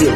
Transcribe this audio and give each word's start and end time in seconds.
Brasil. 0.00 0.14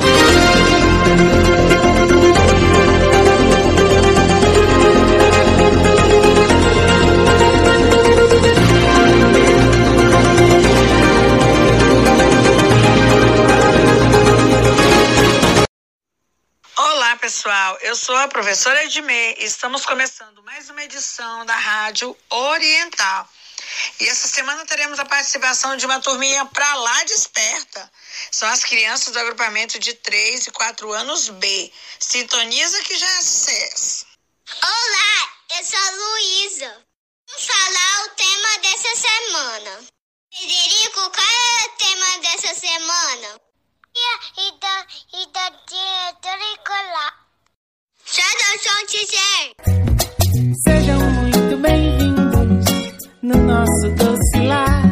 Olá, 16.77 17.17
pessoal. 17.17 17.79
Eu 17.83 17.95
sou 17.95 18.17
a 18.17 18.29
professora 18.29 18.85
Edmê 18.85 19.35
e 19.39 19.45
estamos 19.45 19.85
começando 19.85 20.43
mais 20.45 20.71
uma 20.71 20.83
edição 20.83 21.45
da 21.45 21.55
Rádio 21.55 22.17
Oriental. 22.31 23.29
E 24.01 24.09
essa 24.09 24.27
semana 24.27 24.67
teremos 24.67 24.99
a 24.99 25.05
participação 25.05 25.77
de 25.77 25.87
uma 25.87 26.01
turminha 26.01 26.45
pra 26.47 26.75
lá 26.75 27.05
desperta. 27.05 27.91
São 28.31 28.49
as 28.49 28.65
crianças 28.65 29.13
do 29.13 29.19
agrupamento 29.19 29.79
de 29.79 29.95
3 29.95 30.49
e 30.49 30.51
4 30.51 30.93
anos 30.93 31.29
B. 31.29 31.73
Sintoniza 32.01 32.83
que 32.83 32.99
já 32.99 33.09
é 33.09 33.23
sucesso. 33.23 34.07
Olá, 34.63 35.29
eu 35.59 35.65
sou 35.65 35.79
a 35.79 35.91
Luísa. 35.91 36.85
Vamos 37.29 37.47
falar 37.47 38.05
o 38.05 38.09
tema 38.11 38.59
dessa 38.63 38.97
semana. 38.97 39.85
Federico, 40.37 41.11
qual 41.11 41.27
é 41.27 41.65
o 41.65 41.69
tema 41.79 42.19
dessa 42.19 42.55
semana? 42.61 43.41
E 44.37 44.59
da, 44.59 44.87
e 45.15 45.27
da 45.33 45.51
diretora 45.69 46.53
escolar. 46.53 47.27
Saudação, 48.05 48.87
Tizer. 48.87 49.55
Sejam 50.65 50.99
muito 50.99 51.04
bem-vindos 51.04 51.04
no 53.25 53.39
nosso 53.39 53.89
doce 53.97 54.47
lar. 54.47 54.83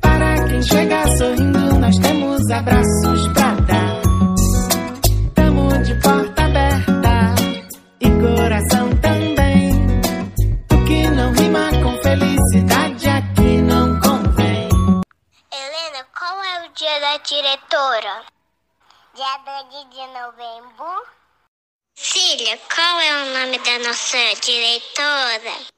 Para 0.00 0.48
quem 0.48 0.62
chega 0.62 1.06
sorrindo, 1.18 1.78
nós 1.78 1.98
temos 1.98 2.50
abraços 2.50 3.28
pra 3.34 3.54
dar. 3.68 4.00
Tamo 5.34 5.82
de 5.82 5.94
porta 6.00 6.42
aberta 6.42 7.34
e 8.00 8.08
coração 8.22 8.88
também. 9.02 9.72
O 10.72 10.84
que 10.86 11.10
não 11.10 11.30
rima 11.34 11.68
com 11.82 12.02
felicidade 12.02 13.08
aqui 13.10 13.60
não 13.60 14.00
convém. 14.00 14.68
Helena, 15.52 16.06
qual 16.18 16.42
é 16.42 16.66
o 16.66 16.72
dia 16.72 16.98
da 16.98 17.18
diretora? 17.18 18.22
Dia 19.14 19.38
12 19.44 19.84
de 19.90 20.06
novembro. 20.18 21.04
Filha, 21.94 22.58
qual 22.74 23.00
é 23.00 23.22
o 23.22 23.26
nome 23.38 23.58
da 23.58 23.78
nossa 23.86 24.16
diretora? 24.40 25.77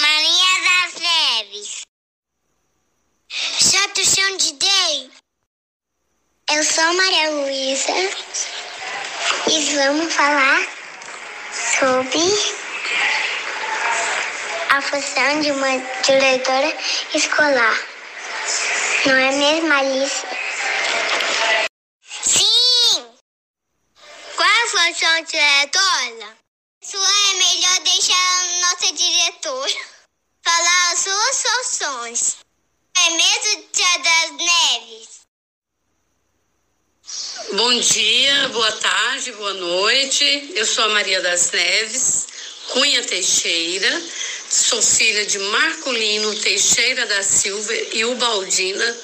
Maria 0.00 0.52
das 0.64 0.94
Neves. 1.00 1.82
Chato 3.28 4.04
chão 4.04 4.36
de 4.38 4.52
Day. 4.54 5.10
Eu 6.50 6.64
sou 6.64 6.92
Maria 6.94 7.30
Luísa 7.30 7.92
e 9.46 9.76
vamos 9.76 10.12
falar 10.12 10.66
sobre 11.78 12.22
a 14.70 14.80
função 14.80 15.40
de 15.42 15.50
uma 15.50 15.78
diretora 16.02 16.76
escolar. 17.14 17.78
Não 19.04 19.16
é 19.16 19.32
mesmo, 19.32 19.72
Alice? 19.72 20.26
Sim! 22.02 23.06
Qual 24.34 24.48
é 24.48 24.62
a 24.62 24.68
função 24.68 25.22
diretora? 25.24 26.49
Sua 26.82 26.98
é 26.98 27.34
melhor 27.34 27.80
deixar 27.80 28.14
a 28.14 28.60
nossa 28.60 28.92
diretora 28.94 29.74
falar 30.42 30.92
as 30.92 31.00
suas 31.00 31.42
funções. 31.42 32.36
É 32.96 33.10
mesmo, 33.10 33.68
Tia 33.70 33.98
das 33.98 34.30
Neves? 34.30 35.20
Bom 37.52 37.78
dia, 37.80 38.48
boa 38.48 38.72
tarde, 38.72 39.32
boa 39.32 39.52
noite. 39.52 40.52
Eu 40.54 40.64
sou 40.64 40.84
a 40.84 40.88
Maria 40.88 41.20
das 41.20 41.50
Neves, 41.50 42.26
Cunha 42.68 43.04
Teixeira. 43.04 44.02
Sou 44.48 44.80
filha 44.80 45.26
de 45.26 45.38
Marcolino 45.38 46.34
Teixeira 46.36 47.04
da 47.04 47.22
Silva 47.22 47.74
e 47.74 48.06
Ubaldina 48.06 48.98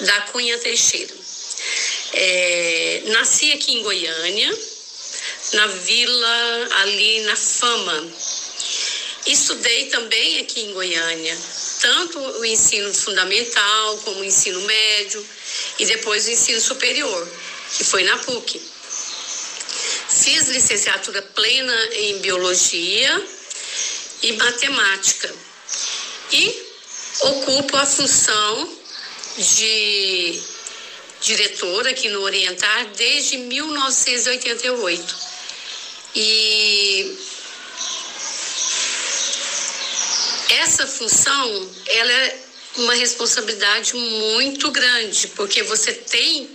da 0.00 0.20
Cunha 0.32 0.58
Teixeira. 0.58 1.14
É, 2.12 3.02
nasci 3.06 3.52
aqui 3.52 3.74
em 3.74 3.82
Goiânia, 3.84 4.73
na 5.54 5.66
vila 5.66 6.68
ali 6.82 7.20
na 7.22 7.36
Fama. 7.36 8.12
Estudei 9.26 9.86
também 9.86 10.40
aqui 10.40 10.60
em 10.60 10.72
Goiânia, 10.72 11.38
tanto 11.80 12.18
o 12.18 12.44
ensino 12.44 12.92
fundamental 12.92 13.98
como 13.98 14.20
o 14.20 14.24
ensino 14.24 14.60
médio 14.60 15.26
e 15.78 15.86
depois 15.86 16.26
o 16.26 16.30
ensino 16.30 16.60
superior, 16.60 17.28
que 17.76 17.84
foi 17.84 18.04
na 18.04 18.18
PUC. 18.18 18.60
Fiz 20.10 20.48
licenciatura 20.48 21.22
plena 21.22 21.88
em 21.92 22.18
biologia 22.18 23.26
e 24.22 24.32
matemática 24.32 25.34
e 26.30 26.64
ocupo 27.20 27.76
a 27.76 27.86
função 27.86 28.78
de 29.38 30.42
diretora 31.20 31.90
aqui 31.90 32.08
no 32.10 32.20
Orientar 32.20 32.86
desde 32.96 33.38
1988. 33.38 35.23
E 36.14 37.18
essa 40.50 40.86
função, 40.86 41.70
ela 41.86 42.12
é 42.12 42.38
uma 42.76 42.94
responsabilidade 42.94 43.94
muito 43.94 44.70
grande, 44.70 45.28
porque 45.28 45.62
você 45.62 45.92
tem 45.92 46.48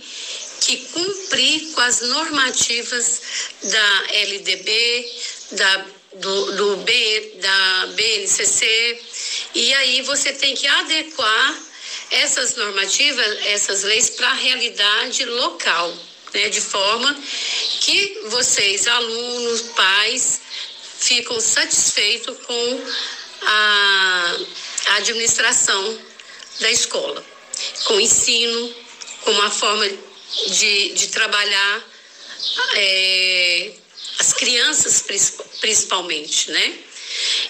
que 0.60 0.76
cumprir 0.76 1.72
com 1.72 1.80
as 1.80 2.00
normativas 2.02 3.20
da 3.62 4.04
LDB, 4.10 5.12
da, 5.52 5.86
do, 6.14 6.52
do 6.52 6.76
B, 6.78 7.34
da 7.40 7.86
BNCC, 7.94 9.02
e 9.54 9.74
aí 9.74 10.02
você 10.02 10.32
tem 10.32 10.54
que 10.54 10.66
adequar 10.66 11.62
essas 12.10 12.56
normativas, 12.56 13.46
essas 13.46 13.82
leis 13.84 14.10
para 14.10 14.28
a 14.28 14.34
realidade 14.34 15.24
local, 15.24 15.96
né, 16.34 16.48
de 16.48 16.60
forma 16.60 17.14
que 17.80 18.20
vocês, 18.26 18.86
alunos, 18.86 19.62
pais, 19.74 20.40
ficam 20.98 21.40
satisfeitos 21.40 22.36
com 22.46 22.84
a, 23.42 24.36
administração 24.96 25.98
da 26.60 26.70
escola, 26.70 27.24
com 27.84 27.94
o 27.94 28.00
ensino, 28.00 28.74
com 29.22 29.30
uma 29.30 29.50
forma 29.50 29.88
de, 30.48 30.90
de 30.90 31.08
trabalhar 31.08 31.84
é, 32.74 33.72
as 34.18 34.32
crianças 34.32 35.04
principalmente, 35.60 36.50
né? 36.50 36.78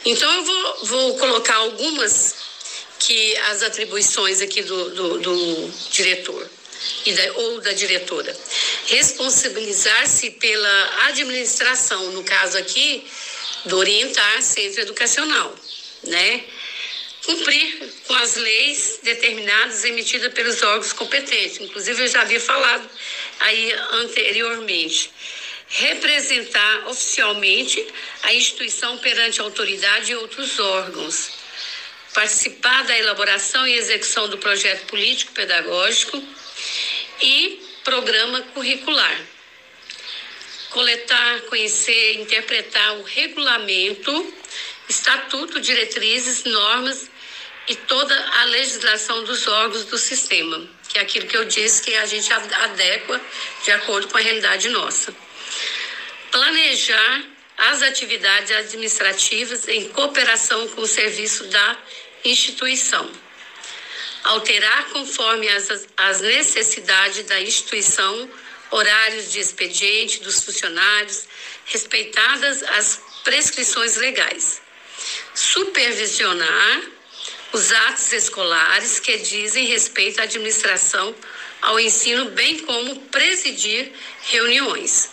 Então 0.05 0.33
eu 0.33 0.45
vou, 0.45 0.85
vou 0.85 1.19
colocar 1.19 1.57
algumas 1.57 2.35
que 2.99 3.37
as 3.39 3.63
atribuições 3.63 4.41
aqui 4.41 4.63
do, 4.63 4.91
do, 4.91 5.19
do 5.19 5.73
diretor 5.91 6.49
e 7.05 7.13
da, 7.13 7.33
ou 7.35 7.61
da 7.61 7.73
diretora. 7.73 8.37
Responsabilizar-se 8.87 10.31
pela 10.33 11.07
administração, 11.07 12.13
no 12.13 12.25
caso 12.25 12.59
aqui, 12.59 13.05
do 13.67 13.77
orientar 13.77 14.43
centro 14.43 14.81
educacional, 14.81 15.55
né? 16.05 16.45
Cumprir 17.25 17.93
com 18.07 18.15
as 18.15 18.37
leis 18.37 19.01
determinadas 19.03 19.85
emitidas 19.85 20.33
pelos 20.33 20.63
órgãos 20.63 20.93
competentes. 20.93 21.61
Inclusive, 21.61 22.03
eu 22.03 22.09
já 22.09 22.23
havia 22.23 22.41
falado 22.41 22.89
aí 23.41 23.73
anteriormente. 23.93 25.11
Representar 25.69 26.89
oficialmente 26.89 27.87
a 28.23 28.35
instituição 28.35 28.99
perante 28.99 29.41
a 29.41 29.45
autoridade 29.45 30.11
e 30.11 30.17
outros 30.17 30.59
órgãos. 30.59 31.31
Participar 32.15 32.83
da 32.85 32.99
elaboração 32.99 33.65
e 33.69 33.77
execução 33.77 34.29
do 34.29 34.39
projeto 34.39 34.87
político-pedagógico 34.87 36.21
e 37.21 37.70
programa 37.85 38.43
curricular 38.55 39.21
coletar, 40.71 41.41
conhecer, 41.43 42.21
interpretar 42.21 42.97
o 42.99 43.03
regulamento, 43.03 44.35
estatuto, 44.89 45.61
diretrizes, 45.61 46.45
normas 46.45 47.11
e 47.69 47.75
toda 47.75 48.15
a 48.41 48.45
legislação 48.45 49.25
dos 49.25 49.47
órgãos 49.47 49.85
do 49.85 49.99
sistema, 49.99 50.67
que 50.89 50.99
é 50.99 51.03
aquilo 51.03 51.27
que 51.27 51.37
eu 51.37 51.45
disse 51.45 51.83
que 51.83 51.95
a 51.97 52.07
gente 52.07 52.33
adequa 52.33 53.21
de 53.65 53.71
acordo 53.73 54.09
com 54.09 54.17
a 54.17 54.21
realidade 54.21 54.69
nossa. 54.69 55.15
Planejar 56.31 57.25
as 57.59 57.83
atividades 57.83 58.51
administrativas 58.53 59.69
em 59.69 59.89
cooperação 59.91 60.67
com 60.69 60.81
o 60.81 60.87
serviço 60.87 61.45
da 61.49 61.77
instituição. 62.25 63.11
Alterar 64.25 64.91
conforme 64.91 65.49
as, 65.49 65.87
as 65.97 66.21
necessidades 66.21 67.25
da 67.27 67.41
instituição 67.41 68.31
horários 68.71 69.33
de 69.33 69.41
expediente 69.41 70.21
dos 70.21 70.43
funcionários, 70.43 71.27
respeitadas 71.67 72.63
as 72.63 73.01
prescrições 73.25 73.97
legais. 73.97 74.63
Supervisionar 75.35 76.83
os 77.53 77.73
atos 77.73 78.13
escolares 78.13 79.01
que 79.01 79.17
dizem 79.19 79.67
respeito 79.67 80.21
à 80.21 80.25
administração 80.25 81.15
ao 81.63 81.79
ensino, 81.81 82.27
bem 82.31 82.61
como 82.61 83.01
presidir 83.07 83.93
reuniões. 84.23 85.11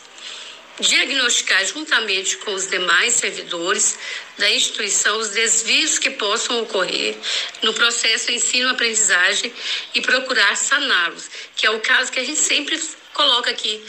Diagnosticar 0.80 1.66
juntamente 1.66 2.38
com 2.38 2.54
os 2.54 2.70
demais 2.70 3.16
servidores 3.16 3.98
da 4.38 4.50
instituição 4.52 5.18
os 5.18 5.30
desvios 5.30 5.98
que 5.98 6.12
possam 6.12 6.62
ocorrer 6.62 7.18
no 7.64 7.74
processo 7.74 8.32
ensino-aprendizagem 8.32 9.52
e 9.96 10.02
procurar 10.02 10.56
saná-los, 10.56 11.30
que 11.56 11.66
é 11.66 11.72
o 11.72 11.80
caso 11.80 12.12
que 12.12 12.20
a 12.20 12.24
gente 12.24 12.40
sempre 12.40 12.80
coloca 13.14 13.50
aqui. 13.50 13.84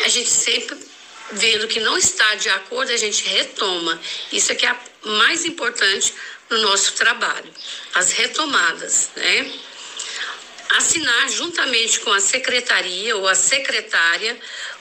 A 0.00 0.08
gente 0.08 0.30
sempre 0.30 0.78
vendo 1.32 1.68
que 1.68 1.80
não 1.80 1.98
está 1.98 2.34
de 2.36 2.48
acordo, 2.48 2.92
a 2.92 2.96
gente 2.96 3.28
retoma. 3.28 4.00
Isso 4.32 4.52
é 4.52 4.54
que 4.54 4.66
é 4.66 4.74
mais 5.04 5.44
importante 5.44 6.14
no 6.48 6.58
nosso 6.62 6.94
trabalho, 6.94 7.52
as 7.94 8.12
retomadas, 8.12 9.10
né? 9.16 9.52
Assinar 10.70 11.28
juntamente 11.28 12.00
com 12.00 12.12
a 12.12 12.20
secretaria 12.20 13.16
ou 13.16 13.26
a 13.26 13.34
secretária 13.34 14.38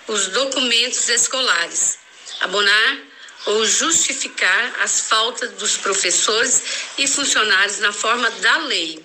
os 0.08 0.28
documentos 0.28 1.08
escolares, 1.10 1.98
abonar 2.42 2.98
ou 3.46 3.66
justificar 3.66 4.76
as 4.82 5.02
faltas 5.02 5.52
dos 5.54 5.78
professores 5.78 6.64
e 6.98 7.08
funcionários 7.08 7.80
na 7.80 7.92
forma 7.92 8.30
da 8.32 8.58
lei, 8.58 9.04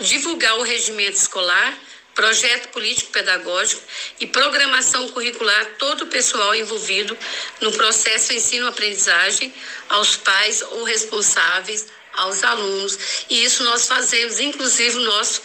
divulgar 0.00 0.58
o 0.58 0.62
regimento 0.62 1.16
escolar 1.16 1.78
projeto 2.16 2.68
político-pedagógico 2.68 3.82
e 4.18 4.26
programação 4.26 5.06
curricular 5.10 5.66
todo 5.78 6.04
o 6.04 6.06
pessoal 6.06 6.54
envolvido 6.54 7.16
no 7.60 7.70
processo 7.72 8.32
ensino-aprendizagem, 8.32 9.52
aos 9.90 10.16
pais 10.16 10.62
ou 10.62 10.82
responsáveis, 10.84 11.86
aos 12.14 12.42
alunos. 12.42 12.98
E 13.28 13.44
isso 13.44 13.62
nós 13.64 13.86
fazemos, 13.86 14.40
inclusive 14.40 14.98
nosso 15.00 15.42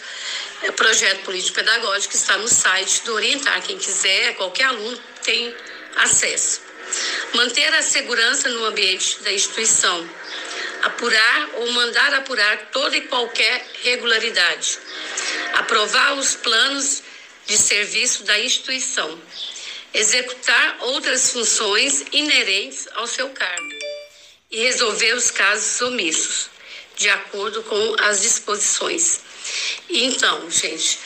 projeto 0.70 1.24
político-pedagógico 1.24 2.14
está 2.14 2.38
no 2.38 2.48
site 2.48 3.02
do 3.04 3.14
Orientar. 3.14 3.62
Quem 3.62 3.78
quiser, 3.78 4.36
qualquer 4.36 4.64
aluno 4.64 4.96
tem 5.24 5.54
acesso. 5.96 6.60
Manter 7.34 7.74
a 7.74 7.82
segurança 7.82 8.48
no 8.48 8.64
ambiente 8.64 9.20
da 9.22 9.32
instituição. 9.32 10.08
Apurar 10.82 11.48
ou 11.54 11.72
mandar 11.72 12.14
apurar 12.14 12.70
toda 12.72 12.96
e 12.96 13.02
qualquer 13.02 13.64
regularidade 13.82 14.78
aprovar 15.54 16.14
os 16.14 16.34
planos 16.34 17.02
de 17.46 17.56
serviço 17.58 18.24
da 18.24 18.38
instituição, 18.38 19.20
executar 19.92 20.76
outras 20.80 21.30
funções 21.30 22.04
inerentes 22.12 22.88
ao 22.94 23.06
seu 23.06 23.28
cargo 23.30 23.72
e 24.50 24.62
resolver 24.62 25.12
os 25.14 25.30
casos 25.30 25.80
omissos, 25.80 26.50
de 26.96 27.08
acordo 27.08 27.62
com 27.62 27.96
as 28.00 28.20
disposições. 28.20 29.20
Então, 29.88 30.50
gente, 30.50 30.98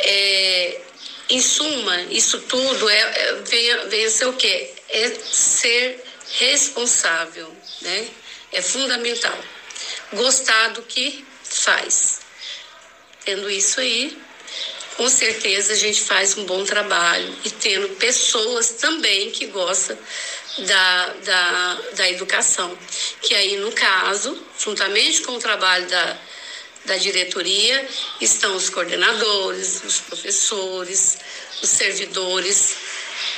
é, 0.00 0.80
em 1.28 1.40
suma, 1.40 2.02
isso 2.10 2.38
tudo 2.40 2.88
é, 2.88 2.98
é 2.98 3.32
vem, 3.44 3.88
vem 3.88 4.04
a 4.04 4.10
ser 4.10 4.26
o 4.26 4.32
quê? 4.34 4.70
É 4.88 5.10
ser 5.10 6.04
responsável, 6.38 7.54
né? 7.80 8.08
É 8.52 8.62
fundamental. 8.62 9.38
Gostar 10.12 10.68
do 10.68 10.82
que 10.82 11.24
faz. 11.42 12.20
Tendo 13.24 13.50
isso 13.50 13.80
aí, 13.80 14.16
com 14.96 15.08
certeza 15.08 15.72
a 15.72 15.76
gente 15.76 16.02
faz 16.02 16.36
um 16.36 16.44
bom 16.44 16.64
trabalho 16.64 17.34
e 17.44 17.50
tendo 17.50 17.88
pessoas 17.96 18.70
também 18.70 19.30
que 19.30 19.46
gostam 19.46 19.98
da, 20.58 21.06
da, 21.24 21.80
da 21.94 22.10
educação. 22.10 22.76
Que 23.22 23.34
aí, 23.34 23.56
no 23.56 23.72
caso, 23.72 24.40
juntamente 24.58 25.22
com 25.22 25.32
o 25.32 25.38
trabalho 25.38 25.88
da, 25.88 26.18
da 26.84 26.96
diretoria, 26.96 27.88
estão 28.20 28.54
os 28.56 28.68
coordenadores, 28.68 29.82
os 29.84 30.00
professores, 30.00 31.18
os 31.62 31.68
servidores, 31.68 32.76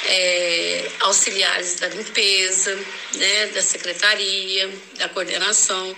é, 0.06 0.90
auxiliares 1.00 1.76
da 1.76 1.88
limpeza, 1.88 2.78
né, 3.14 3.46
da 3.46 3.62
secretaria, 3.62 4.70
da 4.94 5.08
coordenação 5.08 5.96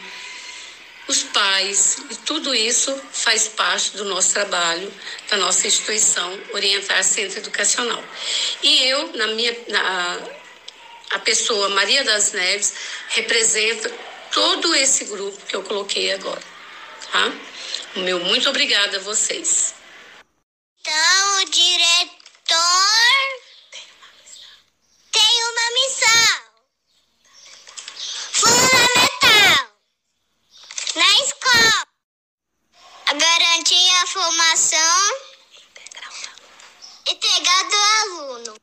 os 1.09 1.23
pais, 1.23 1.97
e 2.11 2.17
tudo 2.17 2.55
isso 2.55 2.95
faz 3.13 3.49
parte 3.49 3.97
do 3.97 4.05
nosso 4.05 4.35
trabalho, 4.35 4.93
da 5.31 5.39
nossa 5.39 5.67
instituição 5.67 6.39
Orientar 6.53 7.03
Centro 7.03 7.39
Educacional. 7.39 8.05
E 8.63 8.85
eu, 8.85 9.13
na 9.15 9.29
minha, 9.29 9.57
na, 9.69 10.21
a 11.11 11.19
pessoa 11.21 11.71
Maria 11.71 12.05
das 12.05 12.33
Neves, 12.33 12.75
representa 13.09 13.91
todo 14.31 14.75
esse 14.75 15.07
grupo 15.07 15.41
que 15.47 15.57
eu 15.57 15.63
coloquei 15.63 16.13
agora, 16.13 16.43
tá? 17.13 17.33
O 17.97 18.01
meu 18.01 18.21
muito 18.21 18.49
obrigada 18.49 18.99
a 18.99 19.01
vocês. 19.01 19.75
Então, 20.81 21.43
o 21.43 21.45
diretor 21.51 22.19
tem 25.13 25.45
uma 25.45 25.71
missão 25.75 26.39
fundamental 28.33 29.77
na 30.95 31.11
escola: 31.25 31.87
garantir 33.19 33.91
a 34.03 34.07
formação 34.07 35.29
integral 37.09 37.63
tá? 37.63 37.69
do 37.69 37.77
aluno. 37.77 38.57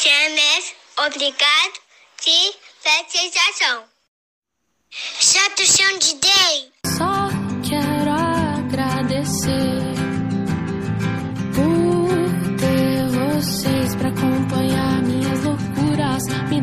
Chames, 0.00 0.74
obrigado 0.96 1.80
de 2.24 2.54
felicitação. 2.82 3.88
Chato 4.90 5.66
chão 5.66 5.98
de 5.98 6.14
10. 6.14 6.67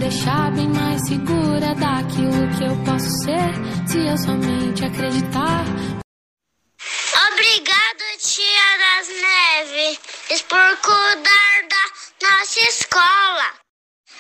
Deixar 0.06 0.52
bem 0.52 0.68
mais 0.70 1.02
segura 1.08 1.74
daquilo 1.74 2.46
que 2.56 2.64
eu 2.64 2.76
posso 2.86 3.10
ser 3.24 3.50
se 3.90 3.98
eu 4.06 4.16
somente 4.16 4.86
acreditar. 4.86 5.66
Obrigado, 7.32 8.04
tia 8.20 8.78
das 8.84 9.08
neves, 9.08 10.42
por 10.44 10.78
cuidar 10.78 11.56
da 11.68 12.28
nossa 12.30 12.60
escola. 12.60 13.54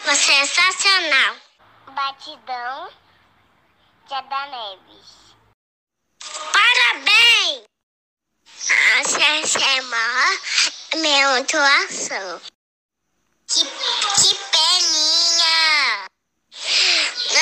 Você 0.06 0.32
é 0.32 0.46
sensacional. 0.48 1.36
Batidão, 1.94 2.90
tia 4.08 4.22
da 4.22 4.46
Neves. 4.48 5.36
Parabéns! 6.52 7.64
Essa 9.02 9.60
semana, 9.60 10.40
minha 10.96 11.38
atuação. 11.38 12.42
Que, 13.48 13.64
que 13.64 14.36
peninha! 14.52 15.16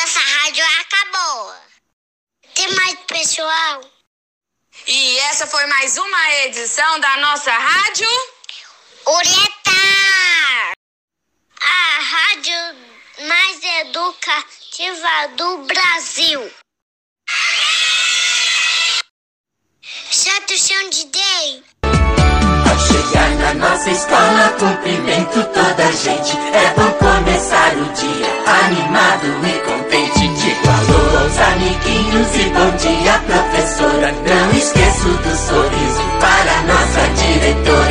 Nossa 0.03 0.19
rádio 0.19 0.65
acabou. 0.81 1.55
Tem 2.53 2.67
mais 2.75 2.93
pessoal? 3.07 3.89
E 4.85 5.17
essa 5.19 5.47
foi 5.47 5.65
mais 5.67 5.97
uma 5.97 6.33
edição 6.41 6.99
da 6.99 7.17
nossa 7.19 7.49
rádio 7.49 8.09
Orientar, 9.05 10.73
a 11.57 11.99
rádio 12.01 12.53
mais 13.29 13.63
educativa 13.63 15.27
do 15.37 15.59
Brasil. 15.59 16.53
Santo 20.11 20.57
Chão 20.57 20.89
de 20.89 21.05
Deus. 21.05 21.72
Chegar 22.93 23.29
na 23.37 23.53
nossa 23.55 23.89
escola, 23.89 24.53
cumprimento 24.59 25.43
toda 25.45 25.83
a 25.83 25.91
gente. 25.91 26.37
É 26.53 26.73
bom 26.77 26.91
começar 26.91 27.73
o 27.73 27.85
dia 27.91 28.27
animado 28.65 29.25
e 29.47 29.59
contente. 29.65 30.27
Digo 30.27 30.69
alô 30.69 31.23
aos 31.23 31.39
amiguinhos 31.39 32.35
e 32.35 32.49
bom 32.51 32.69
dia, 32.77 33.19
professora. 33.25 34.11
Não 34.11 34.51
esqueço 34.55 35.09
do 35.09 35.35
sorriso 35.35 36.03
para 36.19 36.61
nossa 36.71 37.01
diretora. 37.15 37.82